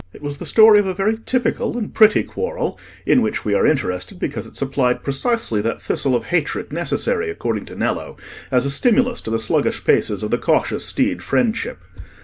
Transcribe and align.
It 0.13 0.23
was 0.23 0.37
the 0.39 0.47
story 0.47 0.79
of 0.79 0.87
a 0.87 0.95
very 0.95 1.15
typical 1.27 1.77
and 1.77 1.93
pretty 1.93 2.23
quarrel, 2.23 2.79
in 3.05 3.21
which 3.21 3.45
we 3.45 3.53
are 3.53 3.67
interested, 3.67 4.19
because 4.19 4.47
it 4.47 4.57
supplied 4.57 5.03
precisely 5.03 5.61
that 5.61 5.79
thistle 5.79 6.15
of 6.15 6.25
hatred 6.25 6.73
necessary, 6.73 7.29
according 7.29 7.65
to 7.67 7.75
Nello, 7.75 8.17
as 8.49 8.65
a 8.65 8.71
stimulus 8.71 9.21
to 9.21 9.29
the 9.29 9.37
sluggish 9.37 9.83
paces 9.85 10.23
of 10.23 10.31
the 10.31 10.39
cautious 10.39 10.87
steed, 10.87 11.21
Friendship. 11.21 11.77